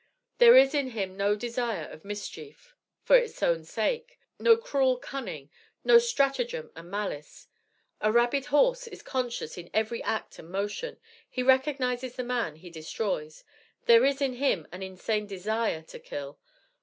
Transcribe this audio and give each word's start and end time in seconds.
There 0.39 0.57
is 0.57 0.73
in 0.73 0.87
him 0.97 1.15
no 1.15 1.35
desire 1.35 1.87
of 1.87 2.03
mischief 2.03 2.73
for 3.03 3.17
its 3.17 3.43
own 3.43 3.63
sake, 3.63 4.17
no 4.39 4.57
cruel 4.57 4.97
cunning, 4.97 5.51
no 5.83 5.99
stratagem 5.99 6.71
and 6.75 6.89
malice. 6.89 7.45
A 7.99 8.11
rabid 8.11 8.45
horse 8.45 8.87
is 8.87 9.03
conscious 9.03 9.59
in 9.59 9.69
every 9.75 10.01
act 10.01 10.39
and 10.39 10.49
motion. 10.49 10.97
He 11.29 11.43
recognizes 11.43 12.15
the 12.15 12.23
man 12.23 12.55
he 12.55 12.71
destroys. 12.71 13.43
There 13.85 14.03
is 14.03 14.23
in 14.23 14.33
him 14.33 14.67
an 14.71 14.81
insane 14.81 15.27
_desire 15.27 15.85
to 15.89 15.99
kill. 15.99 16.39